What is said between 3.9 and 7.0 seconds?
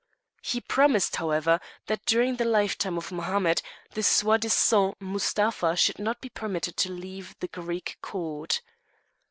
the soi disant Mustapha should not be permitted to